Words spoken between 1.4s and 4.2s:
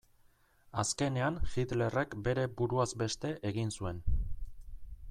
Hitlerrek bere buruaz beste egin zuen.